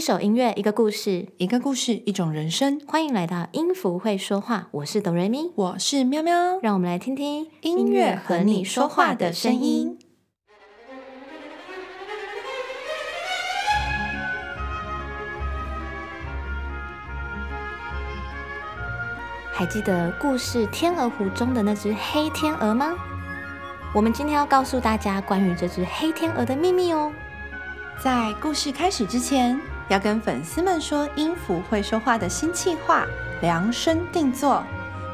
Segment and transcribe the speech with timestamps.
[0.00, 2.80] 一首音乐，一个故事，一个故事，一种人生。
[2.86, 6.58] 欢迎来到音符会说话，我是哆瑞咪，我是喵喵。
[6.62, 9.98] 让我们来听听音乐和你说话的声音。
[19.52, 22.94] 还记得故事《天鹅湖》中的那只黑天鹅吗？
[23.94, 27.12] 我们今天要告诉大家关于这只黑天鹅的秘密哦。
[28.02, 33.04] 在故事开始之前，要跟粉丝们说，音符会说话的新计划
[33.42, 34.62] 量身定做。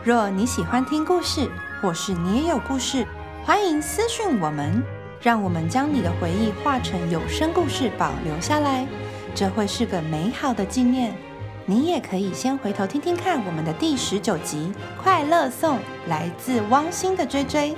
[0.05, 3.07] 若你喜欢听故事，或是你也有故事，
[3.43, 4.83] 欢迎私讯我们，
[5.19, 8.87] 让我们将你的回忆化成有声故事保留下来，
[9.35, 11.17] 这会是个美好的纪念。
[11.65, 14.71] 你也可以先回头听听看我们的第十九集
[15.03, 17.75] 《快乐颂》，来自汪星的追追。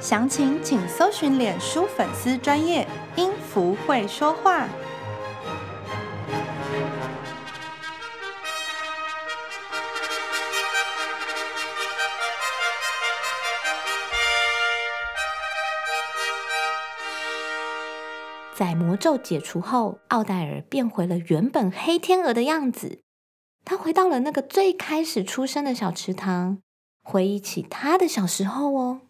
[0.00, 4.66] 详情请搜寻脸书粉丝专业音符会说话。
[18.54, 23.00] 在魔咒解除后，奥黛尔变回了原本黑天鹅的样子。
[23.64, 26.58] 他回到了那个最开始出生的小池塘，
[27.02, 29.00] 回忆起他的小时候哦。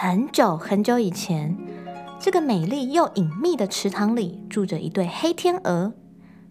[0.00, 1.58] 很久很久以前，
[2.20, 5.92] 这个美丽又隐秘的池塘里住着一对黑天鹅。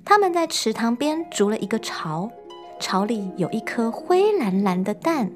[0.03, 2.29] 他们在池塘边筑了一个巢，
[2.77, 5.31] 巢里有一颗灰蓝蓝的蛋。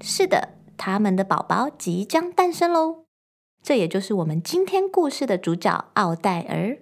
[0.00, 3.04] 是的，他们的宝宝即将诞生喽！
[3.62, 6.78] 这也就是我们今天故事的主角奥黛尔。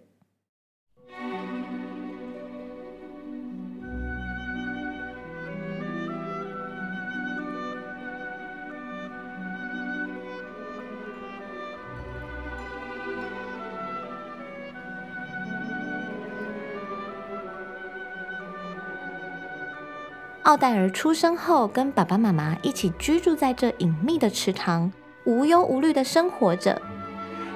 [20.45, 24.93] 奥黛尔出生后，跟爸爸妈妈一起居住在这隐秘的池塘，
[25.25, 26.81] 无忧无虑的生活着。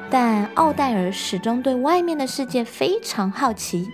[0.08, 3.86] 但奥黛尔始终对外面的世界非常好奇。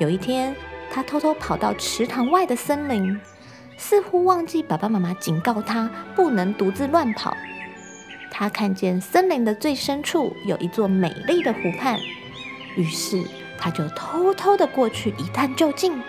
[0.00, 0.56] 有一天，
[0.90, 3.16] 他偷偷跑到池塘外的森林，
[3.78, 7.32] 似乎忘记爸爸妈妈警告他不能独自乱跑。
[8.32, 11.96] 他看见森林的最深处有一座美丽的湖畔，
[12.74, 13.22] 于是
[13.56, 16.02] 他就偷偷的过去一探究竟。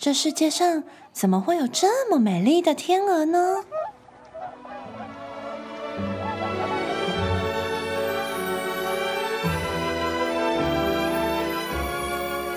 [0.00, 3.64] 这世界上怎么会有这么美丽的天鹅呢？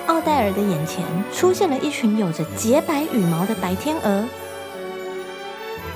[0.05, 1.03] 奥黛尔的眼前
[1.33, 4.23] 出现了一群有着洁白羽毛的白天鹅，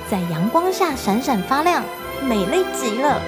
[0.09, 1.83] 在阳光下闪闪发亮，
[2.23, 3.21] 美丽极了。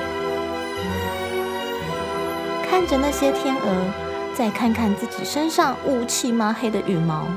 [2.68, 3.86] 看着那些天鹅，
[4.34, 7.28] 再看看自己身上乌漆嘛黑的羽毛，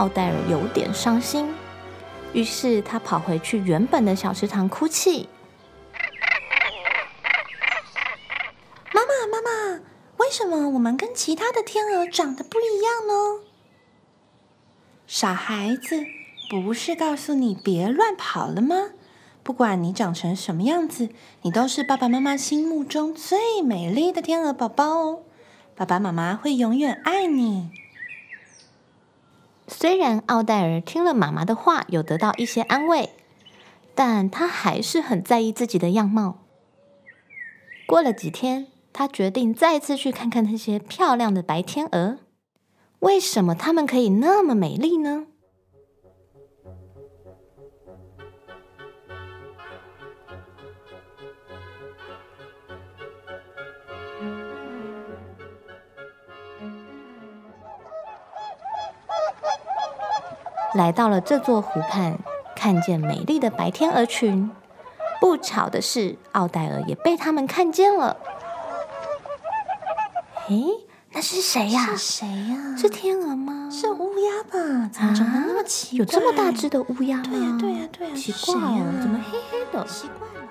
[0.00, 1.46] 奥黛尔有点伤心。
[2.32, 5.28] 于是他跑回去原本的小池塘哭泣。
[8.94, 9.80] 妈妈，妈妈，
[10.16, 13.44] 为什么我们跟其他的天鹅长得不一样呢？
[15.06, 16.06] 傻孩子，
[16.48, 18.90] 不是告诉你别乱跑了吗？
[19.42, 21.10] 不管你长成什么样子，
[21.42, 25.22] 你都是爸爸妈妈心目中最美丽的天鹅宝宝哦。
[25.74, 27.70] 爸爸妈妈会永远爱你。
[29.72, 33.10] 虽然奥黛尔听了妈妈的话，有得到一些安慰，
[33.94, 36.38] 但她还是很在意自己的样貌。
[37.86, 42.18] 过了几天，她决定再次去看看那些漂亮的白天鹅。
[42.98, 45.26] 为什么它们可以那么美丽呢？
[60.74, 62.18] 来到了这座湖畔，
[62.54, 64.50] 看见美丽的白天鹅群。
[65.20, 68.16] 不巧的是，奥黛尔也被他们看见了。
[70.48, 70.64] 诶，
[71.12, 71.86] 那是谁呀？
[71.86, 72.76] 是谁呀？
[72.78, 73.68] 是天鹅吗？
[73.70, 74.88] 是乌鸦吧？
[74.92, 75.98] 怎么长得那么奇怪？
[75.98, 77.24] 有这么大只的乌鸦吗？
[77.28, 79.84] 对呀，对呀，对呀，奇怪哦，怎么黑黑的？
[79.86, 80.48] 奇怪了。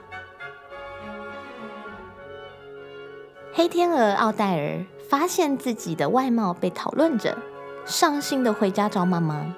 [3.54, 7.36] 黑天鹅奥黛尔发现自己的外貌被讨论着，
[7.86, 9.56] 伤心的回家找妈妈。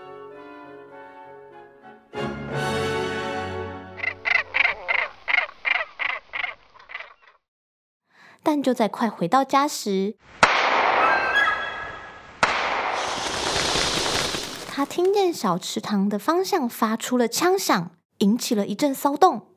[8.44, 10.16] 但就在快回到家时，
[14.68, 19.48] 他听见小池塘的方向发出了枪响，引起了一阵骚动。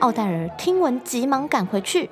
[0.00, 2.10] 奥黛尔听闻，急忙赶回去。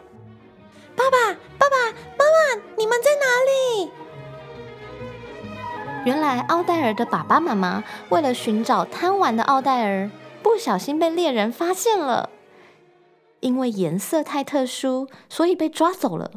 [6.07, 10.09] 原来奥黛尔的爸爸妈妈为了寻找贪玩的奥黛尔，
[10.41, 12.31] 不小心被猎人发现了。
[13.41, 16.31] 因为颜色太特殊，所以被抓走了。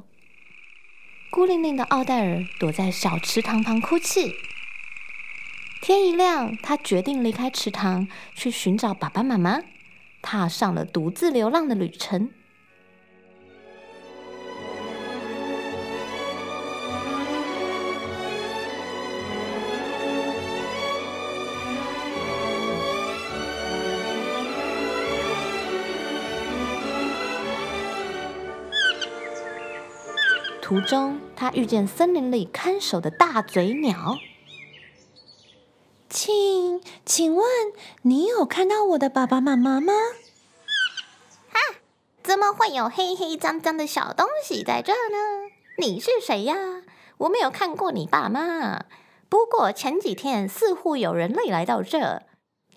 [1.30, 4.34] 孤零零的奥黛尔躲在小池塘旁哭泣。
[5.84, 9.62] 天一亮，他决定离开池塘，去寻找爸爸妈妈。
[10.24, 12.32] 踏上了独自流浪的旅程。
[30.70, 34.20] 途中，他遇见森林里看守的大嘴鸟。
[36.08, 37.48] 请，请问
[38.04, 39.92] 你有看到我的爸爸妈妈吗？
[41.50, 41.78] 哈，
[42.22, 45.50] 怎么会有黑黑脏脏的小东西在这呢？
[45.80, 46.84] 你是谁呀？
[47.18, 48.86] 我没有看过你爸妈。
[49.28, 52.22] 不过前几天似乎有人类来到这，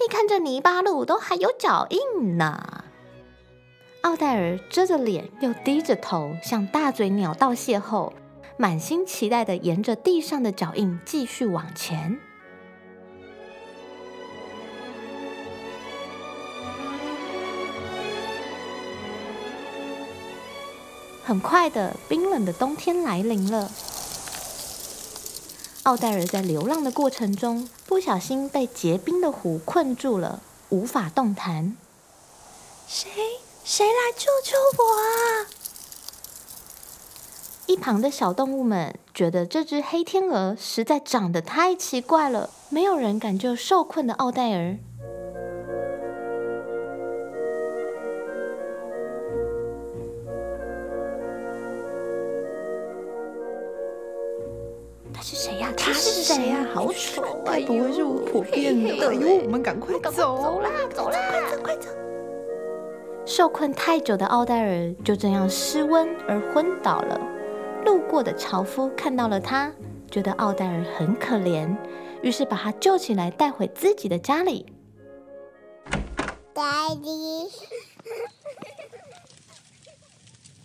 [0.00, 2.81] 你看这泥巴路都还有脚印呢。
[4.02, 8.12] 奥黛尔遮着脸，又低着头，向大嘴鸟道谢后，
[8.56, 12.18] 满心期待的沿着地上的脚印继续往前。
[21.24, 23.70] 很快的，冰冷的冬天来临了。
[25.84, 31.76] 奥黛尔在流浪的过程中，不小心被结冰的湖困住了，无法动弹。
[32.88, 33.08] 谁？
[33.64, 35.46] 谁来救救我啊？
[37.66, 44.76] 一旁的小动物们觉得这只黑天鹅实在长得太奇怪了，没有人敢救受困的奥黛尔。
[55.24, 55.72] 是谁呀？
[55.76, 56.66] 他是谁呀？
[56.74, 57.54] 好丑啊！
[57.64, 59.08] 不会是巫婆变的？
[59.08, 60.10] 哎呦，我们赶快走！
[60.10, 61.18] 走啦，走啦！
[61.30, 62.01] 快走，快走！
[63.34, 67.18] 受困太久的奥黛尔就这样失温而昏倒了。
[67.82, 69.72] 路过的樵夫看到了他，
[70.10, 71.74] 觉得奥黛尔很可怜，
[72.20, 74.66] 于是把他救起来，带回自己的家里。
[76.54, 77.48] Daddy。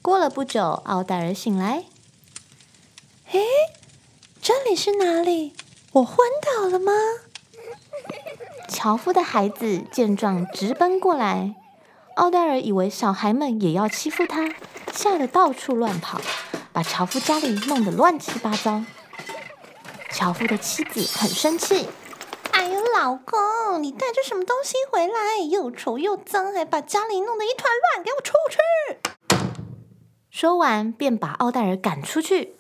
[0.01, 1.86] 过了不久，奥黛尔醒来。
[3.31, 3.45] 诶？
[4.41, 5.53] 这里是哪里？
[5.93, 6.91] 我昏倒了吗？
[8.67, 11.55] 樵夫的孩子见状直奔过来，
[12.17, 14.50] 奥黛尔以为小孩们也要欺负他，
[14.91, 16.19] 吓得到处乱跑，
[16.74, 18.83] 把樵夫家里弄得乱七八糟。
[20.09, 21.88] 樵夫的妻子很生气
[22.53, 25.38] ：“哎呦，老公，你带着什么东西回来？
[25.47, 28.57] 又丑又脏，还把家里弄得一团乱，给我出去！”
[30.31, 32.55] 说完，便把奥黛尔赶出去。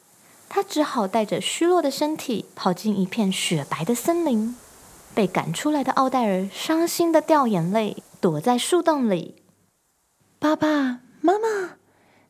[0.47, 4.55] 他只好带着虚弱的身体跑进一片雪白的森林。
[5.15, 9.41] 被赶出来的奥黛尔伤心的掉眼泪，躲在树洞里。
[10.39, 11.77] 爸爸妈妈，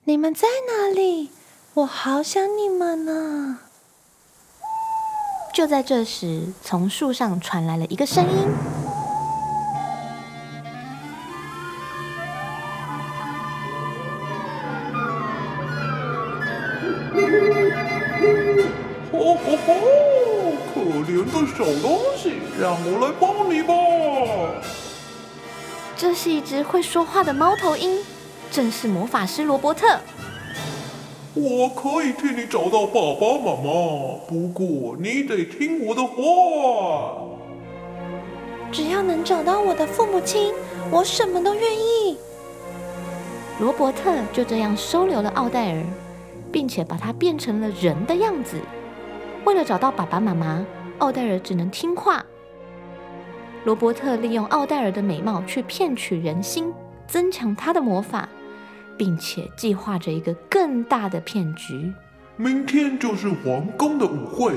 [0.06, 1.30] 你们在哪里？
[1.74, 3.60] 我好想你们呢！
[5.54, 8.48] 就在这时，从树上传来了一个声音
[20.74, 21.28] 可怜。
[21.28, 23.97] 的小东西，让我来帮你吧。
[25.98, 27.98] 这是一只会说话的猫头鹰，
[28.51, 30.00] 正是魔法师罗伯特。
[31.34, 37.24] 我可以替你找到爸爸妈妈，不过你得听我的话。
[38.72, 40.54] 只要能找到我的父母亲，
[40.92, 42.18] 我什么都愿意。
[43.60, 45.84] 罗伯特就这样收留了奥黛尔，
[46.51, 48.58] 并且把她变成了人的样子。
[49.46, 50.63] 为了找到爸爸妈妈，
[51.00, 52.24] 奥黛尔只能听话。
[53.67, 56.71] 罗伯特利用奥黛尔的美貌去骗取人心，
[57.05, 58.29] 增强他的魔法，
[58.97, 61.91] 并且计划着一个更大的骗局。
[62.38, 64.53] 明天就是皇宫的舞会，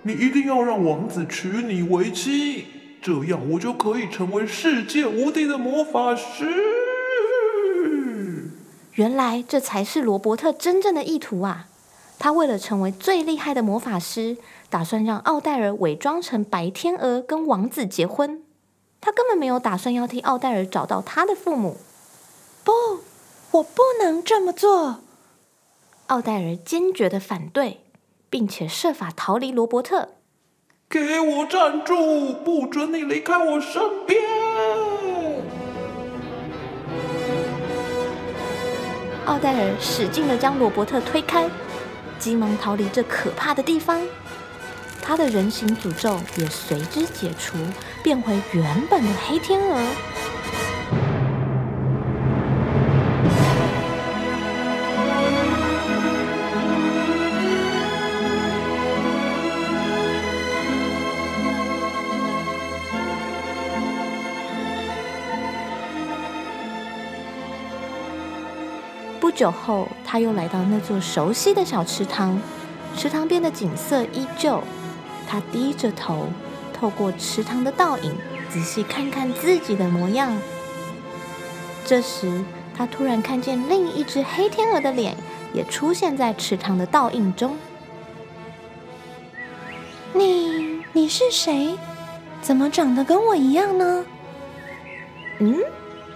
[0.00, 2.64] 你一定要让王子娶你为妻，
[3.02, 6.46] 这样我就可以成为世界无敌的魔法师。
[8.94, 11.66] 原来这才是罗伯特真正的意图啊！
[12.18, 14.38] 他为了成为最厉害的魔法师，
[14.70, 18.40] 打算让奥黛尔伪装成白天鹅跟王子结婚。
[19.00, 21.76] 他根本没有打算要替奥黛尔找到他的父母。
[22.64, 22.72] 不，
[23.52, 25.00] 我不能这么做。
[26.08, 27.80] 奥黛尔坚决的反对，
[28.28, 30.10] 并且设法逃离罗伯特。
[30.88, 32.32] 给我站住！
[32.44, 34.22] 不准你离开我身边！
[39.24, 41.50] 奥黛尔使劲的将罗伯特推开，
[42.20, 44.00] 急忙逃离这可怕的地方。
[45.08, 47.56] 他的人形诅咒也随之解除，
[48.02, 49.80] 变回原本的黑天鹅。
[69.20, 72.36] 不久后，他又来到那座熟悉的小池塘，
[72.96, 74.60] 池塘边的景色依旧。
[75.28, 76.28] 他低着头，
[76.72, 78.14] 透过池塘的倒影，
[78.48, 80.36] 仔细看看自己的模样。
[81.84, 82.44] 这时，
[82.76, 85.16] 他突然看见另一只黑天鹅的脸
[85.52, 87.56] 也出现在池塘的倒影中。
[90.12, 91.76] 你，你是谁？
[92.40, 94.04] 怎么长得跟我一样呢？
[95.40, 95.58] 嗯。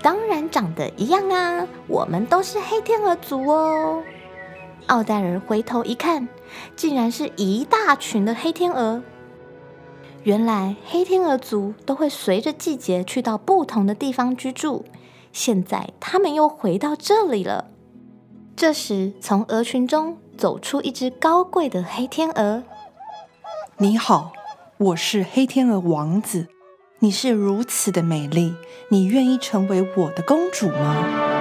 [0.02, 1.68] 当然长得一样啊！
[1.86, 4.02] 我们都是黑天鹅族哦。
[4.86, 6.26] 奥黛尔回头一看，
[6.76, 9.02] 竟然是一大群的黑天鹅。
[10.22, 14.84] 原来黑天鹅族都会随着季节去到不同的地方居住。
[15.32, 17.66] 现在他们又回到这里了。
[18.56, 22.62] 这时，从鹅群中走出一只高贵的黑天鹅。
[23.78, 24.32] 你好，
[24.76, 26.48] 我是黑天鹅王子。
[26.98, 28.54] 你是如此的美丽，
[28.90, 31.39] 你愿意成为我的公主吗？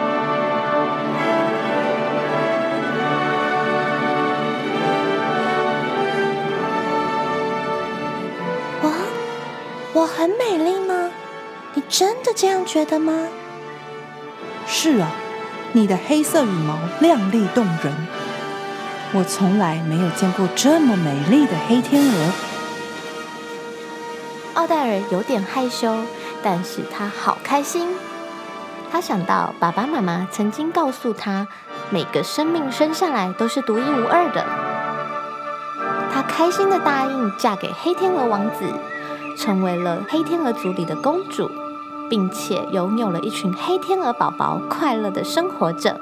[11.89, 13.13] 真的这样觉得吗？
[14.67, 15.11] 是啊，
[15.73, 18.07] 你的黑色羽毛亮丽动人，
[19.11, 22.31] 我从来没有见过这么美丽的黑天鹅。
[24.53, 25.97] 奥黛尔有点害羞，
[26.43, 27.87] 但是他好开心。
[28.91, 31.47] 他想到爸爸妈妈曾经告诉他，
[31.89, 34.45] 每个生命生下来都是独一无二的。
[36.13, 38.65] 他开心的答应嫁给黑天鹅王子，
[39.35, 41.49] 成为了黑天鹅族里的公主，
[42.09, 46.01] 并且拥有了一群黑天鹅宝宝，快乐的生活着。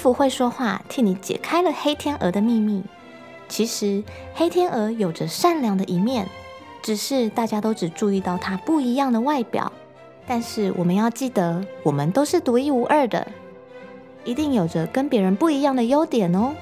[0.00, 2.82] 符会说话，替你解开了黑天鹅的秘密。
[3.48, 4.02] 其实，
[4.32, 6.26] 黑天鹅有着善良的一面，
[6.82, 9.70] 只是大家都只注意到它不一样的外表。
[10.26, 13.26] 但是，我们要记得，我们都是独一无二的，
[14.24, 16.54] 一定有着跟别人不一样的优点哦。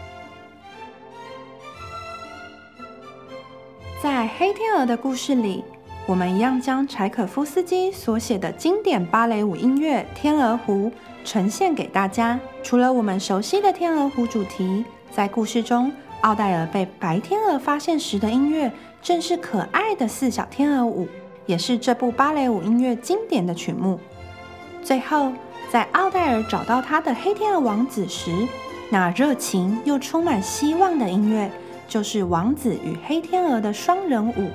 [4.02, 5.62] 在黑天鹅的故事里，
[6.08, 10.90] 我们一样将柴可夫斯基所写的经典芭蕾舞音乐《天鹅湖》。
[11.22, 12.40] 呈现给大家。
[12.62, 18.72] 除了我们熟悉的天鹅湖主题，在故事中，奥黛尔被白天鹅发现时的音乐，
[19.02, 21.06] 正是可爱的四小天鹅舞，
[21.44, 24.00] 也是这部芭蕾舞音乐经典的曲目。
[24.82, 25.30] 最后，
[25.70, 28.32] 在奥黛尔找到他的黑天鹅王子时，
[28.88, 31.50] 那热情又充满希望的音乐，
[31.86, 34.48] 就是王子与黑天鹅的双人舞。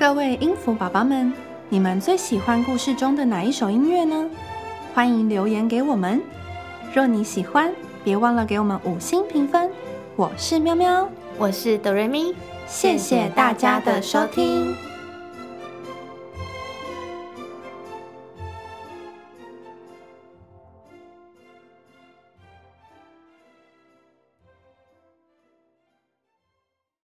[0.00, 1.30] 各位音符宝宝们，
[1.68, 4.30] 你们最喜欢故事中的哪一首音乐呢？
[4.94, 6.22] 欢迎留言给我们，
[6.94, 7.70] 若你喜欢，
[8.02, 9.70] 别忘了给我们五星评分。
[10.16, 12.34] 我是喵喵，我是哆瑞咪，
[12.66, 14.74] 谢谢大家的收听。